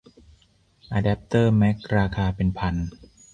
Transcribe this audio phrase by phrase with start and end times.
[0.91, 2.75] อะแดปเตอร์แมคราคาเป็นพัน